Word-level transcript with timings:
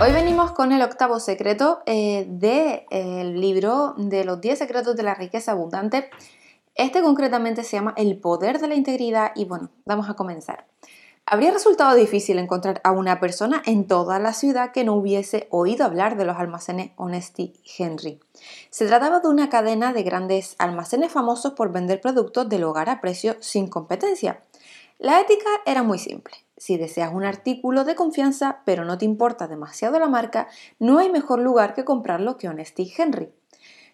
Hoy 0.00 0.12
venimos 0.12 0.52
con 0.52 0.70
el 0.70 0.80
octavo 0.82 1.18
secreto 1.18 1.80
eh, 1.84 2.24
del 2.28 3.40
libro 3.40 3.94
de 3.96 4.24
los 4.24 4.40
10 4.40 4.56
secretos 4.56 4.94
de 4.94 5.02
la 5.02 5.16
riqueza 5.16 5.50
abundante. 5.50 6.08
Este 6.76 7.02
concretamente 7.02 7.64
se 7.64 7.76
llama 7.76 7.94
El 7.96 8.16
poder 8.16 8.60
de 8.60 8.68
la 8.68 8.76
integridad 8.76 9.32
y 9.34 9.44
bueno, 9.44 9.70
vamos 9.86 10.08
a 10.08 10.14
comenzar. 10.14 10.66
Habría 11.26 11.50
resultado 11.50 11.96
difícil 11.96 12.38
encontrar 12.38 12.80
a 12.84 12.92
una 12.92 13.18
persona 13.18 13.60
en 13.66 13.88
toda 13.88 14.20
la 14.20 14.34
ciudad 14.34 14.70
que 14.70 14.84
no 14.84 14.94
hubiese 14.94 15.48
oído 15.50 15.84
hablar 15.84 16.16
de 16.16 16.26
los 16.26 16.36
almacenes 16.36 16.92
Honesty 16.94 17.54
Henry. 17.76 18.20
Se 18.70 18.86
trataba 18.86 19.18
de 19.18 19.28
una 19.28 19.48
cadena 19.48 19.92
de 19.92 20.04
grandes 20.04 20.54
almacenes 20.60 21.10
famosos 21.10 21.54
por 21.54 21.72
vender 21.72 22.00
productos 22.00 22.48
del 22.48 22.62
hogar 22.62 22.88
a 22.88 23.00
precio 23.00 23.36
sin 23.40 23.66
competencia. 23.66 24.40
La 24.98 25.20
ética 25.20 25.50
era 25.66 25.82
muy 25.82 25.98
simple. 25.98 26.34
Si 26.58 26.76
deseas 26.76 27.14
un 27.14 27.24
artículo 27.24 27.84
de 27.84 27.94
confianza 27.94 28.62
pero 28.66 28.84
no 28.84 28.98
te 28.98 29.04
importa 29.04 29.46
demasiado 29.46 29.98
la 29.98 30.08
marca, 30.08 30.48
no 30.78 30.98
hay 30.98 31.08
mejor 31.08 31.38
lugar 31.38 31.74
que 31.74 31.84
comprarlo 31.84 32.36
que 32.36 32.48
Honesty 32.48 32.92
Henry. 32.96 33.32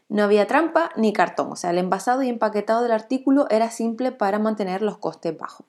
No 0.09 0.25
había 0.25 0.47
trampa 0.47 0.91
ni 0.97 1.13
cartón, 1.13 1.53
o 1.53 1.57
sea, 1.57 1.71
el 1.71 1.79
envasado 1.79 2.23
y 2.23 2.29
empaquetado 2.29 2.83
del 2.83 2.93
artículo 2.93 3.47
era 3.51 3.71
simple 3.71 4.13
para 4.13 4.39
mantener 4.39 4.83
los 4.83 4.99
costes 4.99 5.37
bajos. 5.37 5.67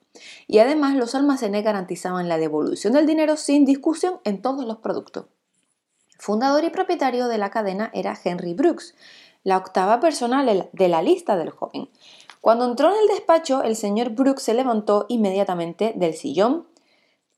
Y 0.47 0.59
además 0.59 0.95
los 0.95 1.15
almacenes 1.15 1.63
garantizaban 1.63 2.29
la 2.29 2.37
devolución 2.37 2.93
del 2.93 3.05
dinero 3.05 3.37
sin 3.37 3.65
discusión 3.65 4.19
en 4.23 4.41
todos 4.41 4.65
los 4.65 4.77
productos. 4.77 5.25
Fundador 6.17 6.63
y 6.63 6.69
propietario 6.69 7.27
de 7.27 7.37
la 7.37 7.49
cadena 7.49 7.91
era 7.93 8.17
Henry 8.21 8.53
Brooks, 8.53 8.95
la 9.43 9.57
octava 9.57 9.99
persona 9.99 10.43
de 10.43 10.87
la 10.87 11.01
lista 11.01 11.37
del 11.37 11.51
joven. 11.51 11.89
Cuando 12.41 12.65
entró 12.65 12.89
en 12.89 13.01
el 13.01 13.07
despacho, 13.07 13.63
el 13.63 13.75
señor 13.75 14.11
Brooks 14.11 14.43
se 14.43 14.53
levantó 14.53 15.05
inmediatamente 15.07 15.93
del 15.95 16.13
sillón, 16.13 16.67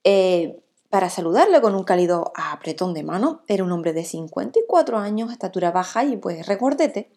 eh, 0.09 0.63
para 0.89 1.09
saludarle 1.09 1.59
con 1.59 1.75
un 1.75 1.83
cálido 1.83 2.31
apretón 2.33 2.93
de 2.93 3.03
mano. 3.03 3.41
Era 3.49 3.65
un 3.65 3.73
hombre 3.73 3.91
de 3.91 4.05
54 4.05 4.97
años, 4.99 5.33
estatura 5.33 5.71
baja 5.71 6.05
y 6.05 6.15
pues 6.15 6.47
recordete. 6.47 7.11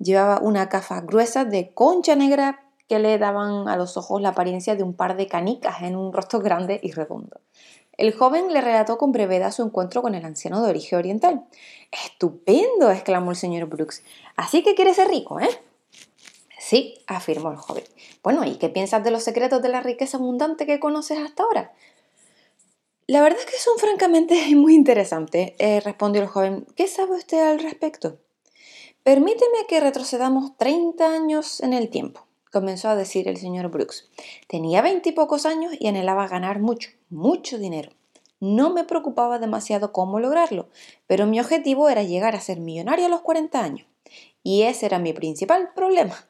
Llevaba 0.00 0.40
una 0.40 0.68
cafa 0.68 1.00
gruesa 1.02 1.44
de 1.44 1.70
concha 1.72 2.16
negra 2.16 2.64
que 2.88 2.98
le 2.98 3.16
daban 3.18 3.68
a 3.68 3.76
los 3.76 3.96
ojos 3.96 4.20
la 4.20 4.30
apariencia 4.30 4.74
de 4.74 4.82
un 4.82 4.94
par 4.94 5.16
de 5.16 5.28
canicas 5.28 5.82
en 5.82 5.94
un 5.94 6.12
rostro 6.12 6.40
grande 6.40 6.80
y 6.82 6.90
redondo. 6.90 7.40
El 7.96 8.12
joven 8.12 8.52
le 8.52 8.60
relató 8.60 8.98
con 8.98 9.12
brevedad 9.12 9.52
su 9.52 9.62
encuentro 9.62 10.02
con 10.02 10.16
el 10.16 10.24
anciano 10.24 10.60
de 10.64 10.70
origen 10.70 10.98
oriental. 10.98 11.46
¡Estupendo! 11.92 12.90
exclamó 12.90 13.30
el 13.30 13.36
señor 13.36 13.66
Brooks. 13.66 14.02
Así 14.34 14.64
que 14.64 14.74
quieres 14.74 14.96
ser 14.96 15.06
rico, 15.06 15.38
¿eh? 15.38 15.48
Sí, 16.58 16.98
afirmó 17.06 17.52
el 17.52 17.56
joven. 17.56 17.84
Bueno, 18.24 18.44
¿y 18.44 18.56
qué 18.56 18.68
piensas 18.68 19.04
de 19.04 19.12
los 19.12 19.22
secretos 19.22 19.62
de 19.62 19.68
la 19.68 19.80
riqueza 19.80 20.16
abundante 20.16 20.66
que 20.66 20.80
conoces 20.80 21.18
hasta 21.20 21.44
ahora? 21.44 21.72
La 23.08 23.22
verdad 23.22 23.38
es 23.38 23.46
que 23.46 23.58
son 23.58 23.78
francamente 23.78 24.34
muy 24.56 24.74
interesantes, 24.74 25.52
eh, 25.58 25.80
respondió 25.80 26.22
el 26.22 26.28
joven. 26.28 26.66
¿Qué 26.74 26.88
sabe 26.88 27.16
usted 27.16 27.38
al 27.38 27.60
respecto? 27.60 28.18
Permíteme 29.04 29.66
que 29.68 29.78
retrocedamos 29.78 30.56
30 30.56 31.06
años 31.06 31.60
en 31.60 31.72
el 31.72 31.88
tiempo, 31.88 32.26
comenzó 32.50 32.88
a 32.88 32.96
decir 32.96 33.28
el 33.28 33.36
señor 33.36 33.68
Brooks. 33.68 34.10
Tenía 34.48 34.82
veintipocos 34.82 35.46
años 35.46 35.72
y 35.78 35.86
anhelaba 35.86 36.26
ganar 36.26 36.58
mucho, 36.58 36.90
mucho 37.08 37.58
dinero. 37.58 37.92
No 38.40 38.70
me 38.70 38.82
preocupaba 38.82 39.38
demasiado 39.38 39.92
cómo 39.92 40.18
lograrlo, 40.18 40.68
pero 41.06 41.26
mi 41.26 41.38
objetivo 41.38 41.88
era 41.88 42.02
llegar 42.02 42.34
a 42.34 42.40
ser 42.40 42.58
millonario 42.58 43.06
a 43.06 43.08
los 43.08 43.20
40 43.20 43.62
años. 43.62 43.86
Y 44.42 44.62
ese 44.62 44.86
era 44.86 44.98
mi 44.98 45.12
principal 45.12 45.70
problema. 45.76 46.28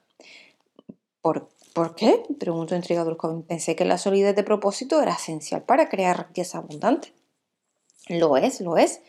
¿Por 1.22 1.48
¿Por 1.76 1.94
qué? 1.94 2.22
preguntó 2.40 2.74
intrigado 2.74 3.10
el 3.10 3.18
joven. 3.18 3.42
Pensé 3.42 3.76
que 3.76 3.84
la 3.84 3.98
solidez 3.98 4.34
de 4.34 4.42
propósito 4.42 5.02
era 5.02 5.12
esencial 5.12 5.62
para 5.62 5.90
crear 5.90 6.28
riqueza 6.28 6.56
abundante. 6.56 7.12
Lo 8.08 8.38
es, 8.38 8.62
lo 8.62 8.78
es, 8.78 9.02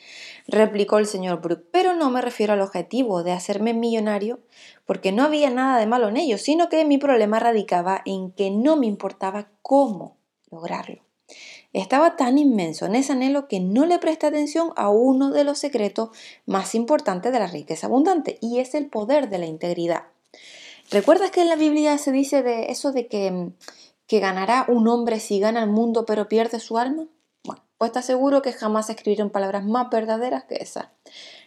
replicó 0.49 0.97
el 0.97 1.05
señor 1.05 1.39
Brooke, 1.39 1.63
pero 1.71 1.93
no 1.93 2.09
me 2.09 2.21
refiero 2.21 2.51
al 2.51 2.59
objetivo 2.59 3.23
de 3.23 3.31
hacerme 3.31 3.73
millonario, 3.73 4.41
porque 4.85 5.14
no 5.14 5.23
había 5.23 5.49
nada 5.49 5.80
de 5.80 5.86
malo 5.86 6.09
en 6.09 6.17
ello, 6.17 6.37
sino 6.37 6.67
que 6.67 6.83
mi 6.83 6.97
problema 6.97 7.39
radicaba 7.39 8.02
en 8.03 8.33
que 8.33 8.52
no 8.52 8.75
me 8.75 8.87
importaba 8.87 9.47
cómo 9.61 10.17
lograrlo. 10.52 11.02
Estaba 11.71 12.17
tan 12.17 12.37
inmenso 12.37 12.86
en 12.86 12.95
ese 12.95 13.13
anhelo 13.13 13.47
que 13.47 13.61
no 13.61 13.86
le 13.86 13.97
presté 13.97 14.27
atención 14.27 14.73
a 14.75 14.89
uno 14.89 15.31
de 15.31 15.45
los 15.45 15.58
secretos 15.58 16.09
más 16.45 16.75
importantes 16.75 17.31
de 17.31 17.39
la 17.39 17.47
riqueza 17.47 17.87
abundante, 17.87 18.37
y 18.42 18.59
es 18.59 18.75
el 18.75 18.87
poder 18.87 19.30
de 19.30 19.37
la 19.37 19.45
integridad. 19.45 20.03
¿Recuerdas 20.89 21.31
que 21.31 21.42
en 21.42 21.49
la 21.49 21.58
Biblia 21.58 21.98
se 21.98 22.14
dice 22.14 22.43
de 22.43 22.71
eso 22.71 22.93
de 22.93 23.08
que, 23.08 23.52
que 24.08 24.20
ganará 24.20 24.65
un 24.70 24.87
hombre 24.87 25.20
si 25.20 25.39
gana 25.39 25.64
el 25.64 25.70
mundo 25.70 26.05
pero 26.05 26.30
pierde 26.30 26.61
su 26.61 26.77
alma? 26.77 27.08
Bueno, 27.43 27.64
pues 27.77 27.92
te 27.92 27.99
aseguro 27.99 28.42
que 28.42 28.53
jamás 28.53 28.89
escribieron 28.89 29.30
palabras 29.30 29.65
más 29.65 29.89
verdaderas 29.89 30.45
que 30.45 30.55
esas. 30.55 30.87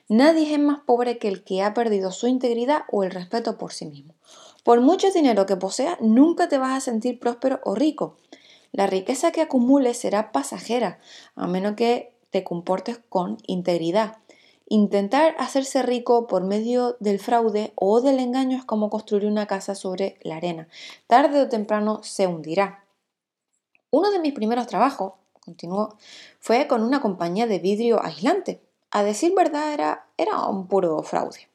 Nadie 0.08 0.52
es 0.52 0.58
más 0.58 0.80
pobre 0.80 1.18
que 1.18 1.28
el 1.28 1.42
que 1.42 1.62
ha 1.62 1.72
perdido 1.72 2.12
su 2.12 2.26
integridad 2.26 2.82
o 2.90 3.02
el 3.02 3.12
respeto 3.12 3.56
por 3.56 3.72
sí 3.72 3.86
mismo. 3.86 4.14
Por 4.62 4.82
mucho 4.82 5.10
dinero 5.10 5.46
que 5.46 5.56
posea, 5.56 5.96
nunca 6.00 6.48
te 6.48 6.58
vas 6.58 6.76
a 6.76 6.80
sentir 6.80 7.18
próspero 7.18 7.60
o 7.64 7.74
rico. 7.74 8.16
La 8.72 8.86
riqueza 8.86 9.32
que 9.32 9.40
acumules 9.40 9.96
será 9.96 10.32
pasajera, 10.32 10.98
a 11.34 11.46
menos 11.46 11.76
que 11.76 12.12
te 12.30 12.44
comportes 12.44 13.00
con 13.08 13.38
integridad. 13.46 14.18
Intentar 14.72 15.34
hacerse 15.40 15.82
rico 15.82 16.28
por 16.28 16.44
medio 16.44 16.96
del 17.00 17.18
fraude 17.18 17.72
o 17.74 18.00
del 18.00 18.20
engaño 18.20 18.56
es 18.56 18.64
como 18.64 18.88
construir 18.88 19.26
una 19.26 19.48
casa 19.48 19.74
sobre 19.74 20.16
la 20.22 20.36
arena. 20.36 20.68
Tarde 21.08 21.40
o 21.40 21.48
temprano 21.48 22.04
se 22.04 22.28
hundirá. 22.28 22.84
Uno 23.90 24.12
de 24.12 24.20
mis 24.20 24.32
primeros 24.32 24.68
trabajos, 24.68 25.14
continuó, 25.40 25.96
fue 26.38 26.68
con 26.68 26.84
una 26.84 27.00
compañía 27.00 27.48
de 27.48 27.58
vidrio 27.58 28.00
aislante. 28.00 28.62
A 28.92 29.02
decir 29.02 29.34
verdad, 29.34 29.74
era, 29.74 30.06
era 30.16 30.46
un 30.46 30.68
puro 30.68 31.02
fraude. 31.02 31.48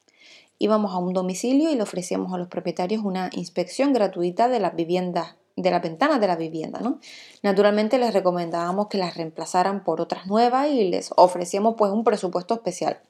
Íbamos 0.58 0.92
a 0.92 0.98
un 0.98 1.14
domicilio 1.14 1.70
y 1.70 1.74
le 1.74 1.84
ofrecíamos 1.84 2.34
a 2.34 2.38
los 2.38 2.48
propietarios 2.48 3.02
una 3.02 3.30
inspección 3.32 3.94
gratuita 3.94 4.48
de 4.48 4.60
las 4.60 4.76
viviendas 4.76 5.36
de 5.56 5.70
las 5.70 5.82
ventanas 5.82 6.20
de 6.20 6.26
la 6.26 6.36
vivienda. 6.36 6.80
¿no? 6.80 7.00
Naturalmente 7.42 7.98
les 7.98 8.12
recomendábamos 8.12 8.88
que 8.88 8.98
las 8.98 9.16
reemplazaran 9.16 9.82
por 9.82 10.00
otras 10.00 10.26
nuevas 10.26 10.68
y 10.68 10.88
les 10.88 11.10
ofrecíamos 11.16 11.74
pues 11.76 11.90
un 11.90 12.04
presupuesto 12.04 12.54
especial 12.54 13.00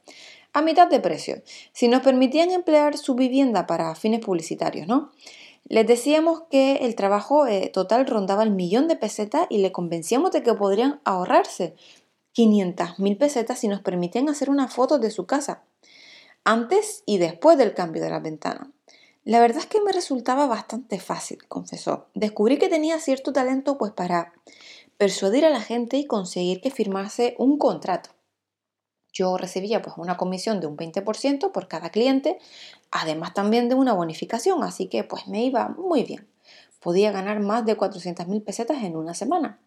a 0.56 0.62
mitad 0.62 0.88
de 0.88 1.00
precio, 1.00 1.42
si 1.72 1.86
nos 1.86 2.00
permitían 2.00 2.50
emplear 2.50 2.96
su 2.96 3.14
vivienda 3.14 3.66
para 3.66 3.94
fines 3.94 4.20
publicitarios, 4.20 4.88
¿no? 4.88 5.12
Les 5.68 5.86
decíamos 5.86 6.44
que 6.50 6.76
el 6.76 6.94
trabajo 6.94 7.46
eh, 7.46 7.68
total 7.68 8.06
rondaba 8.06 8.42
el 8.42 8.52
millón 8.52 8.88
de 8.88 8.96
pesetas 8.96 9.46
y 9.50 9.58
le 9.58 9.70
convencíamos 9.70 10.30
de 10.30 10.42
que 10.42 10.54
podrían 10.54 11.00
ahorrarse 11.04 11.74
500 12.32 12.98
mil 13.00 13.18
pesetas 13.18 13.58
si 13.58 13.68
nos 13.68 13.82
permitían 13.82 14.30
hacer 14.30 14.48
una 14.48 14.68
foto 14.68 14.98
de 14.98 15.10
su 15.10 15.26
casa, 15.26 15.64
antes 16.42 17.02
y 17.04 17.18
después 17.18 17.58
del 17.58 17.74
cambio 17.74 18.02
de 18.02 18.10
la 18.10 18.20
ventana. 18.20 18.72
La 19.26 19.41
verdad 19.41 19.59
es 19.59 19.66
que 19.66 19.81
me 19.81 19.91
resultaba 19.91 20.47
bastante 20.47 21.00
fácil, 21.00 21.48
confesó. 21.48 22.06
Descubrí 22.14 22.59
que 22.59 22.69
tenía 22.69 23.00
cierto 23.00 23.32
talento 23.32 23.76
pues 23.76 23.91
para 23.91 24.32
persuadir 24.98 25.44
a 25.44 25.50
la 25.50 25.60
gente 25.60 25.97
y 25.97 26.06
conseguir 26.06 26.60
que 26.60 26.70
firmase 26.70 27.34
un 27.37 27.59
contrato. 27.59 28.10
Yo 29.12 29.37
recibía 29.37 29.82
pues 29.82 29.97
una 29.98 30.16
comisión 30.16 30.60
de 30.60 30.69
un 30.69 30.76
20% 30.76 31.50
por 31.50 31.66
cada 31.66 31.91
cliente, 31.91 32.38
además 32.92 33.34
también 33.34 33.69
de 33.69 33.75
una 33.75 33.94
bonificación, 33.94 34.62
así 34.62 34.87
que 34.87 35.03
pues 35.03 35.26
me 35.26 35.44
iba 35.44 35.70
muy 35.70 36.04
bien. 36.04 36.28
Podía 36.78 37.10
ganar 37.10 37.41
más 37.41 37.66
de 37.66 37.76
400 37.76 38.28
mil 38.28 38.43
pesetas 38.43 38.84
en 38.84 38.94
una 38.94 39.12
semana. 39.12 39.58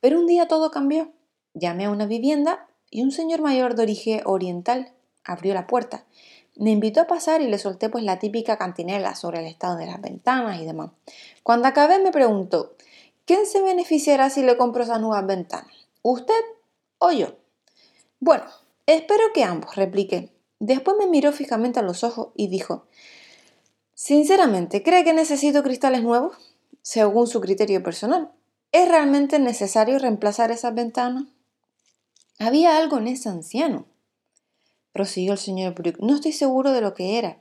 Pero 0.00 0.20
un 0.20 0.26
día 0.26 0.46
todo 0.46 0.70
cambió. 0.70 1.10
Llamé 1.54 1.86
a 1.86 1.90
una 1.90 2.04
vivienda 2.04 2.68
y 2.90 3.00
un 3.00 3.12
señor 3.12 3.40
mayor 3.40 3.76
de 3.76 3.82
origen 3.82 4.20
oriental 4.26 4.92
abrió 5.24 5.54
la 5.54 5.66
puerta 5.66 6.04
me 6.60 6.70
invitó 6.70 7.00
a 7.00 7.06
pasar 7.06 7.40
y 7.40 7.48
le 7.48 7.58
solté 7.58 7.88
pues 7.88 8.04
la 8.04 8.18
típica 8.18 8.58
cantinela 8.58 9.14
sobre 9.14 9.40
el 9.40 9.46
estado 9.46 9.78
de 9.78 9.86
las 9.86 9.98
ventanas 9.98 10.60
y 10.60 10.66
demás. 10.66 10.90
Cuando 11.42 11.66
acabé 11.66 11.98
me 12.00 12.12
preguntó, 12.12 12.76
¿quién 13.24 13.46
se 13.46 13.62
beneficiará 13.62 14.28
si 14.28 14.42
le 14.42 14.58
compro 14.58 14.82
esas 14.82 15.00
nuevas 15.00 15.26
ventanas? 15.26 15.72
¿Usted 16.02 16.40
o 16.98 17.12
yo? 17.12 17.28
Bueno, 18.20 18.44
espero 18.84 19.24
que 19.32 19.42
ambos, 19.42 19.74
repliqué. 19.74 20.34
Después 20.58 20.98
me 20.98 21.06
miró 21.06 21.32
fijamente 21.32 21.80
a 21.80 21.82
los 21.82 22.04
ojos 22.04 22.28
y 22.36 22.48
dijo, 22.48 22.84
Sinceramente, 23.94 24.82
¿cree 24.82 25.02
que 25.02 25.14
necesito 25.14 25.62
cristales 25.62 26.02
nuevos? 26.02 26.36
Según 26.82 27.26
su 27.26 27.40
criterio 27.40 27.82
personal. 27.82 28.32
¿Es 28.70 28.86
realmente 28.86 29.38
necesario 29.38 29.98
reemplazar 29.98 30.50
esas 30.50 30.74
ventanas? 30.74 31.24
Había 32.38 32.76
algo 32.76 32.98
en 32.98 33.08
ese 33.08 33.30
anciano 33.30 33.86
prosiguió 34.92 35.32
el 35.32 35.38
señor 35.38 35.74
Brooke. 35.74 36.00
No 36.00 36.14
estoy 36.14 36.32
seguro 36.32 36.72
de 36.72 36.80
lo 36.80 36.94
que 36.94 37.18
era, 37.18 37.38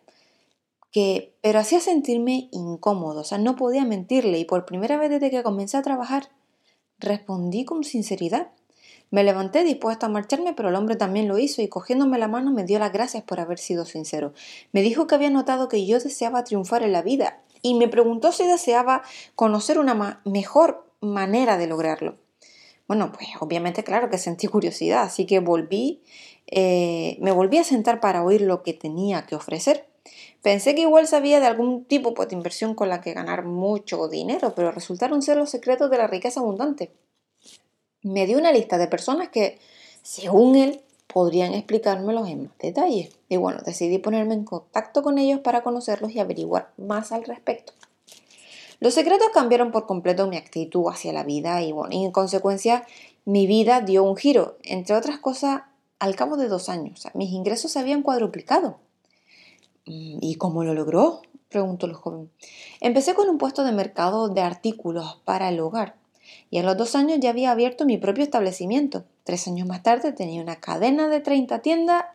que, 0.91 1.35
pero 1.41 1.59
hacía 1.59 1.79
sentirme 1.79 2.49
incómodo, 2.51 3.21
o 3.21 3.23
sea, 3.23 3.37
no 3.37 3.55
podía 3.55 3.85
mentirle 3.85 4.39
y 4.39 4.45
por 4.45 4.65
primera 4.65 4.97
vez 4.97 5.09
desde 5.09 5.29
que 5.29 5.43
comencé 5.43 5.77
a 5.77 5.81
trabajar, 5.81 6.29
respondí 6.97 7.65
con 7.65 7.83
sinceridad. 7.83 8.51
Me 9.11 9.23
levanté 9.23 9.63
dispuesta 9.63 10.05
a 10.05 10.09
marcharme, 10.09 10.53
pero 10.53 10.69
el 10.69 10.75
hombre 10.75 10.95
también 10.95 11.27
lo 11.27 11.39
hizo 11.39 11.61
y 11.63 11.67
cogiéndome 11.67 12.19
la 12.19 12.27
mano 12.27 12.51
me 12.51 12.63
dio 12.63 12.77
las 12.77 12.93
gracias 12.93 13.23
por 13.23 13.39
haber 13.39 13.57
sido 13.57 13.85
sincero. 13.85 14.33
Me 14.71 14.81
dijo 14.81 15.07
que 15.07 15.15
había 15.15 15.31
notado 15.31 15.67
que 15.67 15.85
yo 15.85 15.99
deseaba 15.99 16.43
triunfar 16.43 16.83
en 16.83 16.91
la 16.91 17.01
vida 17.01 17.41
y 17.61 17.73
me 17.73 17.87
preguntó 17.87 18.31
si 18.31 18.45
deseaba 18.45 19.01
conocer 19.35 19.79
una 19.79 20.21
mejor 20.25 20.85
manera 21.01 21.57
de 21.57 21.67
lograrlo. 21.67 22.17
Bueno, 22.89 23.11
pues 23.11 23.27
obviamente, 23.39 23.83
claro 23.83 24.09
que 24.09 24.17
sentí 24.17 24.47
curiosidad, 24.47 25.03
así 25.03 25.27
que 25.27 25.39
volví, 25.39 26.01
eh, 26.47 27.17
me 27.21 27.31
volví 27.31 27.59
a 27.59 27.63
sentar 27.63 27.99
para 27.99 28.23
oír 28.23 28.41
lo 28.41 28.63
que 28.63 28.73
tenía 28.73 29.27
que 29.27 29.35
ofrecer. 29.35 29.85
Pensé 30.41 30.73
que 30.73 30.81
igual 30.81 31.05
sabía 31.05 31.39
de 31.39 31.45
algún 31.45 31.85
tipo 31.85 32.15
pues, 32.15 32.29
de 32.29 32.35
inversión 32.35 32.73
con 32.73 32.89
la 32.89 32.99
que 32.99 33.13
ganar 33.13 33.45
mucho 33.45 34.07
dinero, 34.07 34.55
pero 34.55 34.71
resultaron 34.71 35.21
ser 35.21 35.37
los 35.37 35.51
secretos 35.51 35.91
de 35.91 35.99
la 35.99 36.07
riqueza 36.07 36.39
abundante. 36.39 36.91
Me 38.01 38.25
dio 38.25 38.39
una 38.39 38.51
lista 38.51 38.79
de 38.79 38.87
personas 38.87 39.29
que, 39.29 39.59
según 40.01 40.55
él, 40.55 40.81
podrían 41.05 41.53
explicármelos 41.53 42.27
en 42.27 42.45
más 42.45 42.57
detalle. 42.57 43.11
Y 43.29 43.37
bueno, 43.37 43.59
decidí 43.63 43.99
ponerme 43.99 44.33
en 44.33 44.45
contacto 44.45 45.03
con 45.03 45.19
ellos 45.19 45.41
para 45.41 45.61
conocerlos 45.61 46.11
y 46.13 46.19
averiguar 46.19 46.73
más 46.77 47.11
al 47.11 47.23
respecto. 47.23 47.71
Los 48.79 48.93
secretos 48.93 49.27
cambiaron 49.33 49.71
por 49.71 49.85
completo 49.85 50.27
mi 50.27 50.37
actitud 50.37 50.85
hacia 50.89 51.11
la 51.11 51.23
vida 51.23 51.61
y 51.61 51.71
bueno, 51.73 51.93
en 51.93 52.11
consecuencia 52.11 52.85
mi 53.25 53.45
vida 53.45 53.81
dio 53.81 54.03
un 54.03 54.15
giro. 54.15 54.57
Entre 54.63 54.95
otras 54.95 55.19
cosas, 55.19 55.63
al 55.99 56.15
cabo 56.15 56.37
de 56.37 56.47
dos 56.47 56.69
años, 56.69 57.05
mis 57.13 57.31
ingresos 57.31 57.71
se 57.71 57.79
habían 57.79 58.03
cuadruplicado. 58.03 58.79
Mm, 59.85 60.19
¿Y 60.21 60.35
cómo 60.35 60.63
lo 60.63 60.73
logró? 60.73 61.21
preguntó 61.49 61.87
el 61.87 61.93
joven. 61.93 62.29
Empecé 62.79 63.15
con 63.15 63.27
un 63.27 63.37
puesto 63.37 63.63
de 63.63 63.71
mercado 63.71 64.29
de 64.29 64.41
artículos 64.41 65.19
para 65.25 65.49
el 65.49 65.59
hogar 65.59 65.95
y 66.49 66.59
a 66.59 66.63
los 66.63 66.77
dos 66.77 66.95
años 66.95 67.19
ya 67.19 67.31
había 67.31 67.51
abierto 67.51 67.85
mi 67.85 67.97
propio 67.97 68.23
establecimiento. 68.23 69.03
Tres 69.23 69.47
años 69.47 69.67
más 69.67 69.83
tarde 69.83 70.13
tenía 70.13 70.41
una 70.41 70.57
cadena 70.57 71.09
de 71.09 71.19
30 71.19 71.59
tiendas 71.59 72.05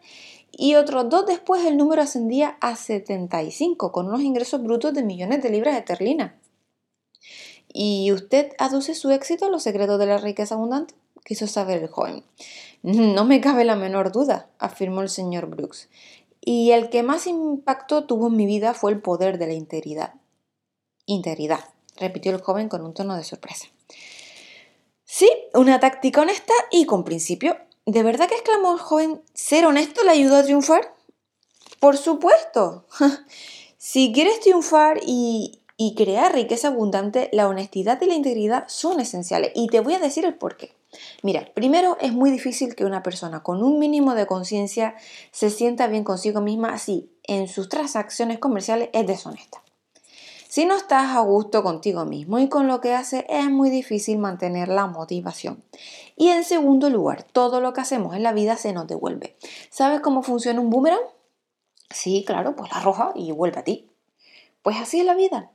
y 0.50 0.76
otros 0.76 1.08
dos 1.08 1.26
después 1.26 1.64
el 1.66 1.76
número 1.76 2.02
ascendía 2.02 2.56
a 2.60 2.76
75 2.76 3.92
con 3.92 4.06
unos 4.06 4.22
ingresos 4.22 4.62
brutos 4.62 4.94
de 4.94 5.02
millones 5.02 5.42
de 5.42 5.50
libras 5.50 5.74
de 5.74 5.82
terlina. 5.82 6.36
¿Y 7.76 8.12
usted 8.12 8.52
aduce 8.58 8.94
su 8.94 9.10
éxito 9.10 9.46
a 9.46 9.50
los 9.50 9.64
secretos 9.64 9.98
de 9.98 10.06
la 10.06 10.18
riqueza 10.18 10.54
abundante? 10.54 10.94
quiso 11.24 11.46
saber 11.46 11.82
el 11.82 11.88
joven. 11.88 12.24
No 12.82 13.24
me 13.24 13.40
cabe 13.40 13.64
la 13.64 13.76
menor 13.76 14.12
duda, 14.12 14.50
afirmó 14.58 15.00
el 15.00 15.08
señor 15.08 15.46
Brooks. 15.46 15.88
Y 16.42 16.72
el 16.72 16.90
que 16.90 17.02
más 17.02 17.26
impacto 17.26 18.04
tuvo 18.04 18.26
en 18.26 18.36
mi 18.36 18.44
vida 18.44 18.74
fue 18.74 18.92
el 18.92 19.00
poder 19.00 19.38
de 19.38 19.46
la 19.46 19.54
integridad. 19.54 20.12
Integridad, 21.06 21.60
repitió 21.96 22.30
el 22.30 22.42
joven 22.42 22.68
con 22.68 22.84
un 22.84 22.92
tono 22.92 23.16
de 23.16 23.24
sorpresa. 23.24 23.68
Sí, 25.06 25.30
una 25.54 25.80
táctica 25.80 26.20
honesta 26.20 26.52
y 26.70 26.84
con 26.84 27.04
principio. 27.04 27.56
¿De 27.86 28.02
verdad 28.02 28.28
que 28.28 28.34
exclamó 28.34 28.74
el 28.74 28.78
joven, 28.78 29.22
ser 29.32 29.64
honesto 29.64 30.04
le 30.04 30.10
ayudó 30.10 30.36
a 30.36 30.44
triunfar? 30.44 30.94
Por 31.80 31.96
supuesto. 31.96 32.84
si 33.78 34.12
quieres 34.12 34.40
triunfar 34.40 35.00
y, 35.06 35.62
y 35.76 35.94
crear 35.94 36.32
riqueza 36.32 36.68
abundante, 36.68 37.28
la 37.32 37.48
honestidad 37.48 38.00
y 38.00 38.06
la 38.06 38.14
integridad 38.14 38.64
son 38.68 39.00
esenciales. 39.00 39.52
Y 39.54 39.68
te 39.68 39.80
voy 39.80 39.94
a 39.94 39.98
decir 39.98 40.24
el 40.24 40.34
por 40.34 40.56
qué. 40.56 40.72
Mira, 41.22 41.48
primero 41.54 41.96
es 42.00 42.12
muy 42.12 42.30
difícil 42.30 42.74
que 42.74 42.84
una 42.84 43.02
persona 43.02 43.42
con 43.42 43.62
un 43.62 43.78
mínimo 43.78 44.14
de 44.14 44.26
conciencia 44.26 44.94
se 45.32 45.50
sienta 45.50 45.88
bien 45.88 46.04
consigo 46.04 46.40
misma 46.40 46.78
si 46.78 47.10
en 47.24 47.48
sus 47.48 47.68
transacciones 47.68 48.38
comerciales 48.38 48.90
es 48.92 49.06
deshonesta. 49.06 49.62
Si 50.48 50.66
no 50.66 50.76
estás 50.76 51.16
a 51.16 51.20
gusto 51.20 51.64
contigo 51.64 52.04
mismo 52.04 52.38
y 52.38 52.48
con 52.48 52.68
lo 52.68 52.80
que 52.80 52.94
haces, 52.94 53.24
es 53.28 53.50
muy 53.50 53.70
difícil 53.70 54.18
mantener 54.18 54.68
la 54.68 54.86
motivación. 54.86 55.64
Y 56.16 56.28
en 56.28 56.44
segundo 56.44 56.90
lugar, 56.90 57.24
todo 57.24 57.60
lo 57.60 57.72
que 57.72 57.80
hacemos 57.80 58.14
en 58.14 58.22
la 58.22 58.32
vida 58.32 58.56
se 58.56 58.72
nos 58.72 58.86
devuelve. 58.86 59.36
¿Sabes 59.70 60.00
cómo 60.00 60.22
funciona 60.22 60.60
un 60.60 60.70
boomerang? 60.70 61.00
Sí, 61.90 62.22
claro, 62.24 62.54
pues 62.54 62.70
la 62.70 62.78
arroja 62.78 63.10
y 63.16 63.32
vuelve 63.32 63.58
a 63.58 63.64
ti. 63.64 63.90
Pues 64.64 64.78
así 64.78 64.98
es 64.98 65.04
la 65.04 65.14
vida. 65.14 65.50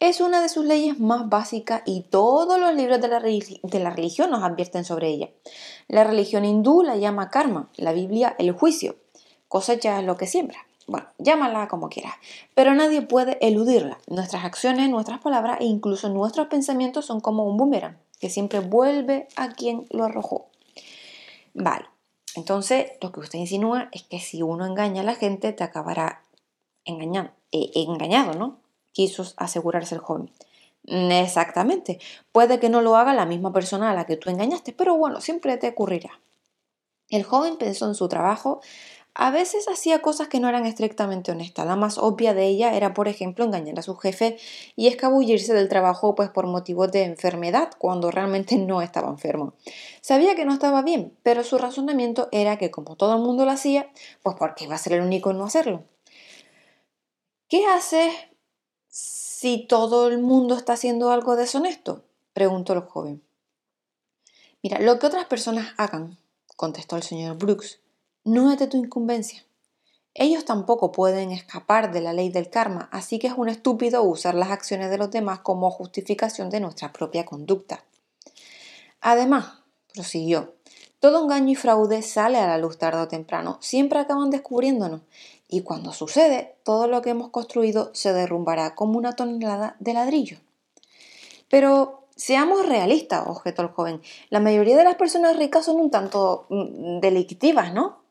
Es 0.00 0.20
una 0.20 0.42
de 0.42 0.50
sus 0.50 0.66
leyes 0.66 1.00
más 1.00 1.30
básicas 1.30 1.80
y 1.86 2.02
todos 2.02 2.60
los 2.60 2.74
libros 2.74 3.00
de 3.00 3.08
la, 3.08 3.18
religión 3.90 4.30
nos 4.30 4.42
advierten 4.42 4.84
sobre 4.84 5.08
ella. 5.08 5.30
La 5.88 6.04
religión 6.04 6.44
hindú 6.44 6.82
la 6.82 6.96
llama 6.96 7.30
karma, 7.30 7.70
la 7.76 7.94
Biblia 7.94 8.36
el 8.38 8.52
juicio. 8.52 8.96
Cosecha 9.48 9.98
es 9.98 10.04
lo 10.04 10.18
que 10.18 10.26
siembra. 10.26 10.58
Bueno, 10.86 11.06
llámala 11.16 11.68
como 11.68 11.88
quieras, 11.88 12.12
pero 12.54 12.74
nadie 12.74 13.00
puede 13.00 13.38
eludirla. 13.40 13.96
Nuestras 14.08 14.44
acciones, 14.44 14.90
nuestras 14.90 15.20
palabras 15.20 15.56
e 15.60 15.64
incluso 15.64 16.10
nuestros 16.10 16.48
pensamientos 16.48 17.06
son 17.06 17.22
como 17.22 17.44
un 17.46 17.56
boomerang, 17.56 17.96
que 18.20 18.28
siempre 18.28 18.60
vuelve 18.60 19.26
a 19.36 19.48
quien 19.52 19.86
lo 19.88 20.04
arrojó. 20.04 20.48
Vale, 21.54 21.86
entonces 22.36 22.92
lo 23.00 23.10
que 23.10 23.20
usted 23.20 23.38
insinúa 23.38 23.88
es 23.92 24.02
que 24.02 24.20
si 24.20 24.42
uno 24.42 24.66
engaña 24.66 25.00
a 25.00 25.04
la 25.04 25.14
gente, 25.14 25.54
te 25.54 25.64
acabará 25.64 26.20
eh, 27.52 27.70
engañado, 27.74 28.34
¿no? 28.34 28.60
quiso 28.92 29.24
asegurarse 29.36 29.94
el 29.94 30.00
joven. 30.00 30.30
Exactamente. 30.84 31.98
Puede 32.32 32.58
que 32.58 32.68
no 32.68 32.80
lo 32.80 32.96
haga 32.96 33.14
la 33.14 33.26
misma 33.26 33.52
persona 33.52 33.90
a 33.90 33.94
la 33.94 34.06
que 34.06 34.16
tú 34.16 34.30
engañaste, 34.30 34.72
pero 34.72 34.96
bueno, 34.96 35.20
siempre 35.20 35.56
te 35.56 35.68
ocurrirá. 35.68 36.20
El 37.08 37.24
joven 37.24 37.56
pensó 37.56 37.86
en 37.86 37.94
su 37.94 38.08
trabajo. 38.08 38.60
A 39.12 39.32
veces 39.32 39.66
hacía 39.66 40.00
cosas 40.00 40.28
que 40.28 40.38
no 40.38 40.48
eran 40.48 40.66
estrictamente 40.66 41.32
honestas. 41.32 41.66
La 41.66 41.74
más 41.74 41.98
obvia 41.98 42.32
de 42.32 42.46
ella 42.46 42.74
era, 42.74 42.94
por 42.94 43.08
ejemplo, 43.08 43.44
engañar 43.44 43.78
a 43.78 43.82
su 43.82 43.96
jefe 43.96 44.38
y 44.76 44.86
escabullirse 44.86 45.52
del 45.52 45.68
trabajo 45.68 46.14
pues 46.14 46.30
por 46.30 46.46
motivos 46.46 46.92
de 46.92 47.02
enfermedad, 47.02 47.70
cuando 47.76 48.12
realmente 48.12 48.56
no 48.56 48.80
estaba 48.80 49.08
enfermo. 49.08 49.54
Sabía 50.00 50.36
que 50.36 50.44
no 50.44 50.52
estaba 50.52 50.82
bien, 50.82 51.12
pero 51.24 51.42
su 51.42 51.58
razonamiento 51.58 52.28
era 52.30 52.56
que 52.56 52.70
como 52.70 52.94
todo 52.94 53.16
el 53.16 53.22
mundo 53.22 53.44
lo 53.44 53.50
hacía, 53.50 53.90
pues 54.22 54.36
porque 54.38 54.64
iba 54.64 54.76
a 54.76 54.78
ser 54.78 54.92
el 54.92 55.02
único 55.02 55.32
en 55.32 55.38
no 55.38 55.44
hacerlo. 55.44 55.84
¿Qué 57.50 57.66
haces 57.66 58.14
si 58.86 59.66
todo 59.66 60.06
el 60.06 60.18
mundo 60.18 60.54
está 60.54 60.74
haciendo 60.74 61.10
algo 61.10 61.34
deshonesto? 61.34 62.04
preguntó 62.32 62.74
el 62.74 62.82
joven. 62.82 63.24
Mira, 64.62 64.78
lo 64.78 65.00
que 65.00 65.08
otras 65.08 65.24
personas 65.24 65.74
hagan, 65.76 66.16
contestó 66.54 66.94
el 66.94 67.02
señor 67.02 67.38
Brooks, 67.38 67.80
no 68.22 68.52
es 68.52 68.58
de 68.60 68.68
tu 68.68 68.76
incumbencia. 68.76 69.44
Ellos 70.14 70.44
tampoco 70.44 70.92
pueden 70.92 71.32
escapar 71.32 71.92
de 71.92 72.00
la 72.00 72.12
ley 72.12 72.28
del 72.28 72.50
karma, 72.50 72.88
así 72.92 73.18
que 73.18 73.26
es 73.26 73.34
un 73.36 73.48
estúpido 73.48 74.04
usar 74.04 74.36
las 74.36 74.52
acciones 74.52 74.88
de 74.88 74.98
los 74.98 75.10
demás 75.10 75.40
como 75.40 75.72
justificación 75.72 76.50
de 76.50 76.60
nuestra 76.60 76.92
propia 76.92 77.26
conducta. 77.26 77.84
Además, 79.00 79.54
prosiguió, 79.92 80.54
todo 81.00 81.24
engaño 81.24 81.50
y 81.50 81.56
fraude 81.56 82.02
sale 82.02 82.38
a 82.38 82.46
la 82.46 82.58
luz 82.58 82.78
tarde 82.78 83.00
o 83.00 83.08
temprano, 83.08 83.58
siempre 83.60 83.98
acaban 83.98 84.30
descubriéndonos, 84.30 85.00
y 85.50 85.62
cuando 85.62 85.92
sucede, 85.92 86.56
todo 86.64 86.86
lo 86.86 87.02
que 87.02 87.10
hemos 87.10 87.30
construido 87.30 87.90
se 87.92 88.12
derrumbará 88.12 88.74
como 88.74 88.96
una 88.96 89.14
tonelada 89.14 89.76
de 89.80 89.94
ladrillo. 89.94 90.38
Pero 91.48 92.06
seamos 92.14 92.66
realistas, 92.66 93.26
objetó 93.26 93.62
el 93.62 93.68
joven. 93.68 94.00
La 94.30 94.40
mayoría 94.40 94.76
de 94.76 94.84
las 94.84 94.94
personas 94.94 95.36
ricas 95.36 95.64
son 95.64 95.80
un 95.80 95.90
tanto 95.90 96.46
mm, 96.48 97.00
delictivas, 97.00 97.74
¿no? 97.74 98.04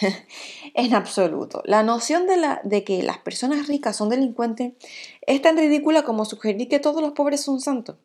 en 0.74 0.94
absoluto. 0.94 1.62
La 1.64 1.82
noción 1.82 2.26
de, 2.26 2.58
de, 2.62 2.84
que 2.84 3.02
las 3.02 3.18
personas 3.18 3.66
ricas 3.66 3.96
son 3.96 4.10
delincuentes 4.10 4.74
es 5.22 5.42
tan 5.42 5.56
ridícula 5.56 6.04
como 6.04 6.24
sugerir 6.24 6.68
que 6.68 6.78
todos 6.78 7.02
los 7.02 7.12
pobres 7.12 7.40
son 7.40 7.60
santos. 7.60 7.96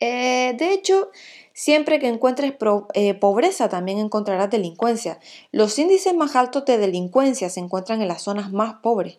Eh, 0.00 0.54
de 0.58 0.72
hecho, 0.72 1.10
Siempre 1.58 1.98
que 1.98 2.06
encuentres 2.06 2.54
eh, 2.94 3.14
pobreza 3.14 3.68
también 3.68 3.98
encontrarás 3.98 4.48
delincuencia. 4.48 5.18
Los 5.50 5.76
índices 5.76 6.14
más 6.14 6.36
altos 6.36 6.64
de 6.66 6.78
delincuencia 6.78 7.50
se 7.50 7.58
encuentran 7.58 8.00
en 8.00 8.06
las 8.06 8.22
zonas 8.22 8.52
más 8.52 8.74
pobres. 8.74 9.18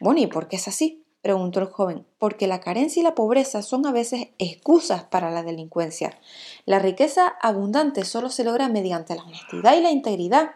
Bueno, 0.00 0.20
¿y 0.20 0.26
por 0.26 0.48
qué 0.48 0.56
es 0.56 0.66
así? 0.66 1.04
preguntó 1.22 1.60
el 1.60 1.66
joven. 1.66 2.04
Porque 2.18 2.48
la 2.48 2.58
carencia 2.58 2.98
y 2.98 3.04
la 3.04 3.14
pobreza 3.14 3.62
son 3.62 3.86
a 3.86 3.92
veces 3.92 4.30
excusas 4.38 5.04
para 5.04 5.30
la 5.30 5.44
delincuencia. 5.44 6.18
La 6.64 6.80
riqueza 6.80 7.28
abundante 7.40 8.04
solo 8.04 8.30
se 8.30 8.42
logra 8.42 8.68
mediante 8.68 9.14
la 9.14 9.22
honestidad 9.22 9.76
y 9.76 9.80
la 9.80 9.92
integridad. 9.92 10.50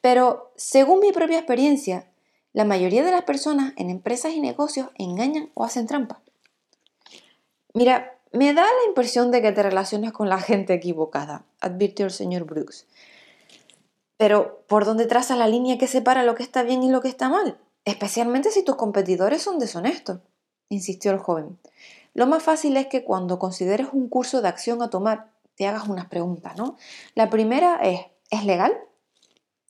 Pero, 0.00 0.52
según 0.56 1.00
mi 1.00 1.12
propia 1.12 1.36
experiencia, 1.36 2.10
la 2.54 2.64
mayoría 2.64 3.04
de 3.04 3.10
las 3.10 3.24
personas 3.24 3.74
en 3.76 3.90
empresas 3.90 4.32
y 4.32 4.40
negocios 4.40 4.88
engañan 4.94 5.50
o 5.52 5.64
hacen 5.64 5.86
trampa. 5.86 6.22
Mira, 7.74 8.18
me 8.32 8.54
da 8.54 8.62
la 8.62 8.88
impresión 8.88 9.30
de 9.30 9.42
que 9.42 9.52
te 9.52 9.62
relacionas 9.62 10.12
con 10.12 10.28
la 10.28 10.40
gente 10.40 10.74
equivocada, 10.74 11.44
advirtió 11.60 12.06
el 12.06 12.12
señor 12.12 12.44
Brooks. 12.44 12.86
Pero, 14.16 14.64
¿por 14.68 14.84
dónde 14.84 15.06
traza 15.06 15.36
la 15.36 15.48
línea 15.48 15.78
que 15.78 15.86
separa 15.86 16.22
lo 16.22 16.34
que 16.34 16.42
está 16.42 16.62
bien 16.62 16.82
y 16.82 16.90
lo 16.90 17.00
que 17.00 17.08
está 17.08 17.28
mal? 17.28 17.58
Especialmente 17.84 18.50
si 18.50 18.62
tus 18.62 18.76
competidores 18.76 19.42
son 19.42 19.58
deshonestos, 19.58 20.20
insistió 20.68 21.10
el 21.10 21.18
joven. 21.18 21.58
Lo 22.14 22.26
más 22.26 22.42
fácil 22.42 22.76
es 22.76 22.86
que 22.86 23.04
cuando 23.04 23.38
consideres 23.38 23.88
un 23.92 24.08
curso 24.08 24.40
de 24.40 24.48
acción 24.48 24.82
a 24.82 24.90
tomar, 24.90 25.30
te 25.56 25.66
hagas 25.66 25.88
unas 25.88 26.06
preguntas, 26.06 26.56
¿no? 26.56 26.76
La 27.14 27.30
primera 27.30 27.76
es, 27.82 28.00
¿es 28.30 28.44
legal? 28.44 28.72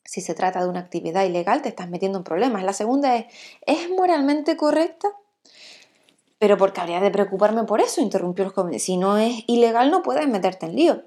Si 0.05 0.21
se 0.21 0.35
trata 0.35 0.61
de 0.61 0.69
una 0.69 0.81
actividad 0.81 1.23
ilegal, 1.23 1.61
te 1.61 1.69
estás 1.69 1.89
metiendo 1.89 2.19
en 2.19 2.23
problemas. 2.23 2.63
La 2.63 2.73
segunda 2.73 3.15
es, 3.15 3.25
¿es 3.65 3.89
moralmente 3.89 4.55
correcta? 4.55 5.09
Pero 6.43 6.57
porque 6.57 6.81
habría 6.81 6.99
de 6.99 7.09
preocuparme 7.09 7.63
por 7.63 7.79
eso, 7.79 8.01
interrumpió 8.01 8.43
el 8.43 8.51
joven. 8.51 8.77
Si 8.77 8.97
no 8.97 9.17
es 9.17 9.45
ilegal, 9.47 9.89
no 9.89 10.03
puedes 10.03 10.27
meterte 10.27 10.65
en 10.65 10.75
lío. 10.75 11.03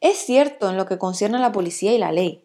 Es 0.00 0.16
cierto 0.16 0.68
en 0.68 0.76
lo 0.76 0.86
que 0.86 0.98
concierne 0.98 1.36
a 1.36 1.40
la 1.40 1.52
policía 1.52 1.94
y 1.94 1.98
la 1.98 2.10
ley, 2.10 2.44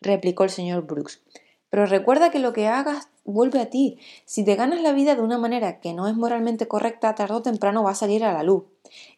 replicó 0.00 0.42
el 0.42 0.50
señor 0.50 0.84
Brooks. 0.84 1.22
Pero 1.68 1.86
recuerda 1.86 2.32
que 2.32 2.40
lo 2.40 2.52
que 2.52 2.66
hagas 2.66 3.08
vuelve 3.22 3.60
a 3.60 3.70
ti. 3.70 4.00
Si 4.24 4.44
te 4.44 4.56
ganas 4.56 4.82
la 4.82 4.90
vida 4.90 5.14
de 5.14 5.22
una 5.22 5.38
manera 5.38 5.78
que 5.78 5.92
no 5.92 6.08
es 6.08 6.16
moralmente 6.16 6.66
correcta, 6.66 7.14
tarde 7.14 7.34
o 7.34 7.42
temprano 7.42 7.84
va 7.84 7.92
a 7.92 7.94
salir 7.94 8.24
a 8.24 8.32
la 8.32 8.42
luz. 8.42 8.64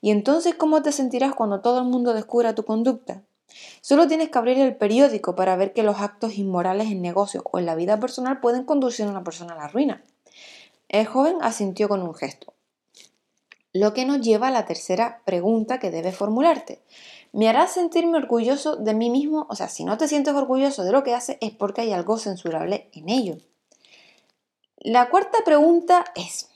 ¿Y 0.02 0.10
entonces 0.10 0.54
cómo 0.54 0.82
te 0.82 0.92
sentirás 0.92 1.34
cuando 1.34 1.62
todo 1.62 1.78
el 1.78 1.86
mundo 1.86 2.12
descubra 2.12 2.54
tu 2.54 2.66
conducta? 2.66 3.22
Solo 3.80 4.08
tienes 4.08 4.28
que 4.28 4.36
abrir 4.36 4.58
el 4.58 4.76
periódico 4.76 5.34
para 5.34 5.56
ver 5.56 5.72
que 5.72 5.82
los 5.82 6.00
actos 6.00 6.36
inmorales 6.36 6.90
en 6.90 7.00
negocios 7.00 7.44
o 7.50 7.58
en 7.58 7.64
la 7.64 7.76
vida 7.76 7.98
personal 7.98 8.40
pueden 8.40 8.64
conducir 8.64 9.06
a 9.06 9.10
una 9.10 9.24
persona 9.24 9.54
a 9.54 9.56
la 9.56 9.68
ruina. 9.68 10.04
El 10.92 11.06
joven 11.06 11.38
asintió 11.40 11.88
con 11.88 12.02
un 12.02 12.14
gesto. 12.14 12.52
Lo 13.72 13.94
que 13.94 14.04
nos 14.04 14.20
lleva 14.20 14.48
a 14.48 14.50
la 14.50 14.66
tercera 14.66 15.22
pregunta 15.24 15.78
que 15.78 15.90
debes 15.90 16.14
formularte. 16.14 16.82
¿Me 17.32 17.48
hará 17.48 17.66
sentirme 17.66 18.18
orgulloso 18.18 18.76
de 18.76 18.92
mí 18.92 19.08
mismo? 19.08 19.46
O 19.48 19.56
sea, 19.56 19.70
si 19.70 19.84
no 19.84 19.96
te 19.96 20.06
sientes 20.06 20.34
orgulloso 20.34 20.84
de 20.84 20.92
lo 20.92 21.02
que 21.02 21.14
haces 21.14 21.38
es 21.40 21.50
porque 21.50 21.80
hay 21.80 21.92
algo 21.92 22.18
censurable 22.18 22.90
en 22.92 23.08
ello. 23.08 23.38
La 24.76 25.08
cuarta 25.08 25.38
pregunta 25.46 26.04
es, 26.14 26.50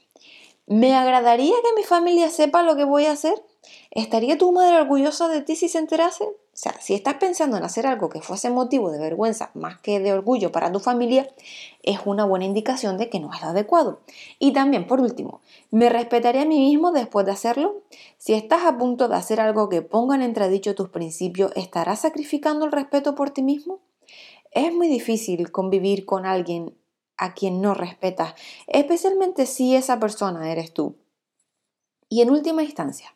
¿me 0.66 0.94
agradaría 0.94 1.54
que 1.62 1.80
mi 1.80 1.82
familia 1.82 2.28
sepa 2.28 2.62
lo 2.62 2.76
que 2.76 2.84
voy 2.84 3.06
a 3.06 3.12
hacer? 3.12 3.42
¿Estaría 3.90 4.36
tu 4.36 4.52
madre 4.52 4.76
orgullosa 4.76 5.28
de 5.28 5.40
ti 5.40 5.56
si 5.56 5.70
se 5.70 5.78
enterase? 5.78 6.28
O 6.56 6.58
sea, 6.58 6.74
si 6.80 6.94
estás 6.94 7.16
pensando 7.16 7.58
en 7.58 7.64
hacer 7.64 7.86
algo 7.86 8.08
que 8.08 8.22
fuese 8.22 8.48
motivo 8.48 8.90
de 8.90 8.98
vergüenza 8.98 9.50
más 9.52 9.78
que 9.78 10.00
de 10.00 10.14
orgullo 10.14 10.52
para 10.52 10.72
tu 10.72 10.80
familia, 10.80 11.28
es 11.82 11.98
una 12.06 12.24
buena 12.24 12.46
indicación 12.46 12.96
de 12.96 13.10
que 13.10 13.20
no 13.20 13.30
es 13.30 13.42
lo 13.42 13.48
adecuado. 13.48 14.00
Y 14.38 14.54
también, 14.54 14.86
por 14.86 15.02
último, 15.02 15.42
¿me 15.70 15.90
respetaré 15.90 16.40
a 16.40 16.46
mí 16.46 16.58
mismo 16.58 16.92
después 16.92 17.26
de 17.26 17.32
hacerlo? 17.32 17.82
Si 18.16 18.32
estás 18.32 18.64
a 18.64 18.78
punto 18.78 19.06
de 19.06 19.16
hacer 19.16 19.38
algo 19.38 19.68
que 19.68 19.82
ponga 19.82 20.14
en 20.14 20.22
entredicho 20.22 20.74
tus 20.74 20.88
principios, 20.88 21.52
¿estarás 21.56 22.00
sacrificando 22.00 22.64
el 22.64 22.72
respeto 22.72 23.14
por 23.14 23.28
ti 23.28 23.42
mismo? 23.42 23.80
Es 24.50 24.72
muy 24.72 24.88
difícil 24.88 25.52
convivir 25.52 26.06
con 26.06 26.24
alguien 26.24 26.74
a 27.18 27.34
quien 27.34 27.60
no 27.60 27.74
respetas, 27.74 28.32
especialmente 28.66 29.44
si 29.44 29.76
esa 29.76 30.00
persona 30.00 30.50
eres 30.50 30.72
tú. 30.72 30.96
Y 32.08 32.22
en 32.22 32.30
última 32.30 32.62
instancia, 32.62 33.14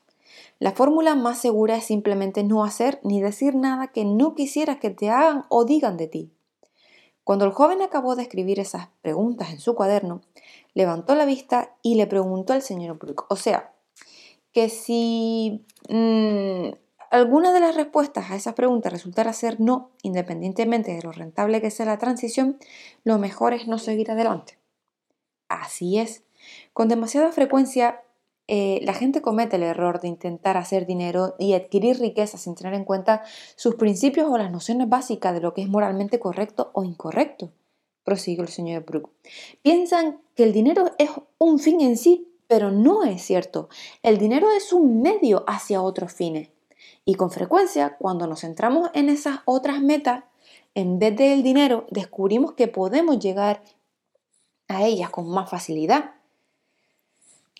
la 0.60 0.72
fórmula 0.72 1.14
más 1.14 1.38
segura 1.38 1.76
es 1.76 1.84
simplemente 1.84 2.44
no 2.44 2.64
hacer 2.64 3.00
ni 3.02 3.22
decir 3.22 3.54
nada 3.54 3.88
que 3.88 4.04
no 4.04 4.34
quisieras 4.34 4.76
que 4.78 4.90
te 4.90 5.08
hagan 5.08 5.46
o 5.48 5.64
digan 5.64 5.96
de 5.96 6.06
ti. 6.06 6.32
Cuando 7.24 7.46
el 7.46 7.52
joven 7.52 7.80
acabó 7.80 8.14
de 8.14 8.22
escribir 8.22 8.60
esas 8.60 8.88
preguntas 9.00 9.50
en 9.50 9.58
su 9.58 9.74
cuaderno, 9.74 10.20
levantó 10.74 11.14
la 11.14 11.24
vista 11.24 11.74
y 11.80 11.94
le 11.94 12.06
preguntó 12.06 12.52
al 12.52 12.60
señor 12.60 12.98
Brooke, 12.98 13.24
o 13.30 13.36
sea, 13.36 13.72
que 14.52 14.68
si 14.68 15.64
mm, 15.88 16.74
alguna 17.10 17.54
de 17.54 17.60
las 17.60 17.74
respuestas 17.74 18.30
a 18.30 18.36
esas 18.36 18.52
preguntas 18.52 18.92
resultara 18.92 19.32
ser 19.32 19.60
no, 19.60 19.92
independientemente 20.02 20.92
de 20.92 21.02
lo 21.02 21.12
rentable 21.12 21.62
que 21.62 21.70
sea 21.70 21.86
la 21.86 21.98
transición, 21.98 22.58
lo 23.02 23.18
mejor 23.18 23.54
es 23.54 23.66
no 23.66 23.78
seguir 23.78 24.10
adelante. 24.10 24.58
Así 25.48 25.98
es. 25.98 26.22
Con 26.74 26.88
demasiada 26.88 27.32
frecuencia 27.32 28.02
eh, 28.52 28.80
la 28.82 28.94
gente 28.94 29.22
comete 29.22 29.54
el 29.54 29.62
error 29.62 30.00
de 30.00 30.08
intentar 30.08 30.56
hacer 30.56 30.84
dinero 30.84 31.36
y 31.38 31.52
adquirir 31.52 32.00
riqueza 32.00 32.36
sin 32.36 32.56
tener 32.56 32.74
en 32.74 32.84
cuenta 32.84 33.22
sus 33.54 33.76
principios 33.76 34.28
o 34.28 34.36
las 34.36 34.50
nociones 34.50 34.88
básicas 34.88 35.32
de 35.34 35.40
lo 35.40 35.54
que 35.54 35.62
es 35.62 35.68
moralmente 35.68 36.18
correcto 36.18 36.72
o 36.72 36.82
incorrecto, 36.82 37.52
prosiguió 38.02 38.42
el 38.42 38.48
señor 38.48 38.84
Brooke. 38.84 39.12
Piensan 39.62 40.20
que 40.34 40.42
el 40.42 40.52
dinero 40.52 40.90
es 40.98 41.10
un 41.38 41.60
fin 41.60 41.80
en 41.80 41.96
sí, 41.96 42.26
pero 42.48 42.72
no 42.72 43.04
es 43.04 43.22
cierto. 43.22 43.68
El 44.02 44.18
dinero 44.18 44.50
es 44.50 44.72
un 44.72 45.00
medio 45.00 45.44
hacia 45.46 45.80
otros 45.80 46.12
fines. 46.12 46.50
Y 47.04 47.14
con 47.14 47.30
frecuencia, 47.30 47.98
cuando 47.98 48.26
nos 48.26 48.40
centramos 48.40 48.90
en 48.94 49.10
esas 49.10 49.42
otras 49.44 49.80
metas, 49.80 50.24
en 50.74 50.98
vez 50.98 51.16
del 51.16 51.44
dinero, 51.44 51.86
descubrimos 51.92 52.54
que 52.54 52.66
podemos 52.66 53.20
llegar 53.20 53.62
a 54.66 54.84
ellas 54.86 55.10
con 55.10 55.28
más 55.28 55.48
facilidad. 55.48 56.14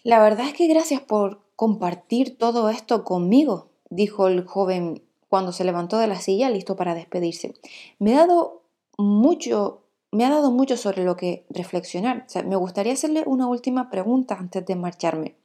La 0.03 0.21
verdad 0.23 0.47
es 0.47 0.55
que 0.55 0.67
gracias 0.67 1.03
por 1.03 1.41
compartir 1.57 2.39
todo 2.39 2.71
esto 2.71 3.05
conmigo, 3.05 3.69
dijo 3.91 4.29
el 4.29 4.47
joven 4.47 5.03
cuando 5.29 5.53
se 5.53 5.65
levantó 5.65 5.99
de 5.99 6.07
la 6.07 6.21
silla 6.21 6.49
listo 6.49 6.75
para 6.75 6.95
despedirse. 6.95 7.55
Me 7.99 8.15
ha 8.15 8.27
dado 8.27 8.63
mucho, 8.97 9.83
me 10.11 10.25
ha 10.25 10.31
dado 10.31 10.51
mucho 10.51 10.77
sobre 10.77 11.05
lo 11.05 11.17
que 11.17 11.45
reflexionar. 11.51 12.27
me 12.47 12.57
gustaría 12.57 12.95
hacerle 12.95 13.25
una 13.27 13.47
última 13.47 13.91
pregunta 13.91 14.37
antes 14.39 14.65
de 14.65 14.75
marcharme. 14.75 15.37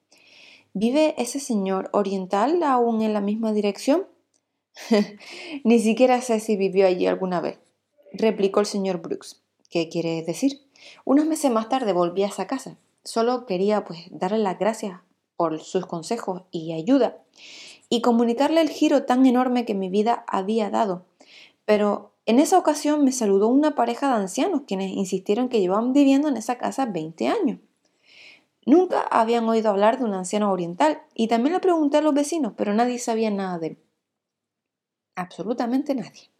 ¿Vive 0.74 1.16
ese 1.18 1.40
señor 1.40 1.90
oriental 1.92 2.64
aún 2.64 3.02
en 3.02 3.14
la 3.14 3.22
misma 3.22 3.52
dirección? 3.52 4.08
Ni 5.64 5.80
siquiera 5.80 6.22
sé 6.22 6.40
si 6.40 6.56
vivió 6.56 6.88
allí 6.88 7.08
alguna 7.08 7.42
vez, 7.42 7.60
replicó 8.14 8.62
el 8.62 8.66
señor 8.66 9.02
Brooks. 9.02 9.42
¿Qué 9.70 9.90
quiere 9.90 10.24
decir? 10.24 10.62
Unos 11.04 11.26
meses 11.26 11.52
más 11.52 11.68
tarde 11.68 11.92
volví 11.94 12.24
a 12.24 12.28
esa 12.28 12.48
casa. 12.48 12.78
Solo 13.06 13.46
quería 13.46 13.86
pues 13.86 14.00
darle 14.10 14.40
las 14.40 14.58
gracias 14.58 15.00
por 15.38 15.62
sus 15.62 15.86
consejos 15.86 16.42
y 16.50 16.74
ayuda 16.74 17.20
y 17.88 18.02
comunicarle 18.02 18.62
el 18.62 18.70
giro 18.70 19.04
tan 19.04 19.26
enorme 19.28 19.64
que 19.64 19.76
mi 19.76 19.90
vida 19.90 20.26
había 20.28 20.72
dado. 20.72 21.06
Pero 21.66 22.14
en 22.26 22.40
esa 22.40 22.58
ocasión 22.58 23.04
me 23.04 23.12
saludó 23.12 23.48
una 23.48 23.76
pareja 23.76 24.08
de 24.08 24.16
ancianos 24.16 24.64
quienes 24.66 24.92
insistieron 24.92 25.50
que 25.50 25.62
llevaban 25.62 25.94
viviendo 25.94 26.28
en 26.28 26.38
esa 26.38 26.58
casa 26.58 26.88
20 26.88 27.28
años. 27.28 27.60
Nunca 28.66 29.02
habían 29.02 29.48
oído 29.48 29.70
hablar 29.70 30.00
de 30.00 30.06
un 30.06 30.16
anciano 30.16 30.52
oriental 30.52 31.04
y 31.14 31.28
también 31.28 31.54
le 31.54 31.60
pregunté 31.60 31.98
a 31.98 32.02
los 32.02 32.16
vecinos, 32.16 32.54
pero 32.58 32.74
nadie 32.74 32.98
sabía 32.98 33.30
nada 33.30 33.60
de 33.60 33.68
él. 33.68 33.78
Absolutamente 35.16 35.94
nadie. 35.94 36.35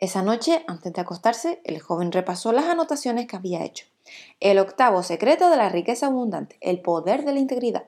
Esa 0.00 0.22
noche, 0.22 0.64
antes 0.66 0.94
de 0.94 1.00
acostarse, 1.02 1.60
el 1.62 1.78
joven 1.78 2.10
repasó 2.10 2.52
las 2.52 2.64
anotaciones 2.64 3.26
que 3.26 3.36
había 3.36 3.62
hecho. 3.62 3.84
El 4.40 4.58
octavo 4.58 5.02
secreto 5.02 5.50
de 5.50 5.58
la 5.58 5.68
riqueza 5.68 6.06
abundante, 6.06 6.56
el 6.62 6.80
poder 6.80 7.22
de 7.26 7.34
la 7.34 7.38
integridad. 7.38 7.84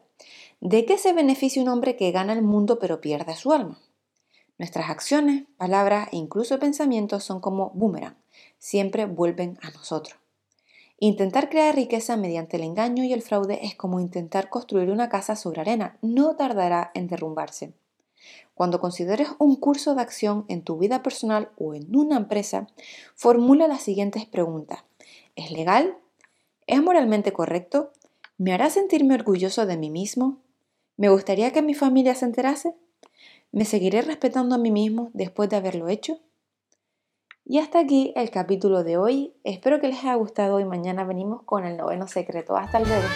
¿De 0.60 0.84
qué 0.84 0.98
se 0.98 1.14
beneficia 1.14 1.62
un 1.62 1.70
hombre 1.70 1.96
que 1.96 2.12
gana 2.12 2.34
el 2.34 2.42
mundo 2.42 2.78
pero 2.78 3.00
pierde 3.00 3.34
su 3.34 3.50
alma? 3.50 3.80
Nuestras 4.58 4.90
acciones, 4.90 5.44
palabras 5.56 6.10
e 6.12 6.16
incluso 6.16 6.58
pensamientos 6.58 7.24
son 7.24 7.40
como 7.40 7.70
boomerang, 7.70 8.18
siempre 8.58 9.06
vuelven 9.06 9.58
a 9.62 9.70
nosotros. 9.70 10.18
Intentar 10.98 11.48
crear 11.48 11.74
riqueza 11.74 12.18
mediante 12.18 12.58
el 12.58 12.62
engaño 12.62 13.04
y 13.04 13.14
el 13.14 13.22
fraude 13.22 13.60
es 13.62 13.74
como 13.74 14.00
intentar 14.00 14.50
construir 14.50 14.90
una 14.90 15.08
casa 15.08 15.34
sobre 15.34 15.62
arena, 15.62 15.96
no 16.02 16.36
tardará 16.36 16.90
en 16.92 17.08
derrumbarse. 17.08 17.72
Cuando 18.54 18.80
consideres 18.80 19.28
un 19.38 19.56
curso 19.56 19.94
de 19.94 20.02
acción 20.02 20.44
en 20.48 20.62
tu 20.62 20.78
vida 20.78 21.02
personal 21.02 21.50
o 21.58 21.74
en 21.74 21.94
una 21.96 22.16
empresa, 22.16 22.68
formula 23.14 23.68
las 23.68 23.82
siguientes 23.82 24.26
preguntas. 24.26 24.84
¿Es 25.36 25.50
legal? 25.50 25.96
¿Es 26.66 26.82
moralmente 26.82 27.32
correcto? 27.32 27.92
¿Me 28.38 28.52
hará 28.52 28.70
sentirme 28.70 29.14
orgulloso 29.14 29.66
de 29.66 29.76
mí 29.76 29.90
mismo? 29.90 30.38
¿Me 30.96 31.08
gustaría 31.08 31.52
que 31.52 31.62
mi 31.62 31.74
familia 31.74 32.14
se 32.14 32.26
enterase? 32.26 32.74
¿Me 33.50 33.64
seguiré 33.64 34.02
respetando 34.02 34.54
a 34.54 34.58
mí 34.58 34.70
mismo 34.70 35.10
después 35.14 35.48
de 35.48 35.56
haberlo 35.56 35.88
hecho? 35.88 36.18
Y 37.44 37.58
hasta 37.58 37.80
aquí 37.80 38.12
el 38.16 38.30
capítulo 38.30 38.84
de 38.84 38.96
hoy. 38.96 39.34
Espero 39.44 39.80
que 39.80 39.88
les 39.88 39.98
haya 40.00 40.14
gustado 40.14 40.60
y 40.60 40.64
mañana 40.64 41.04
venimos 41.04 41.42
con 41.42 41.64
el 41.64 41.76
noveno 41.76 42.06
secreto. 42.06 42.56
Hasta 42.56 42.80
luego. 42.80 43.06